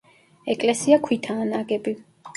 ეკლესია 0.53 0.99
ქვითაა 1.09 1.45
ნაგები. 1.53 1.95